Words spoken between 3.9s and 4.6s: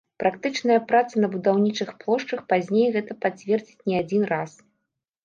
не адзін раз.